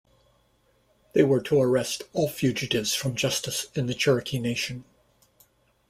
[1.13, 4.83] They were to arrest all fugitives from justice in the Cherokee Nation.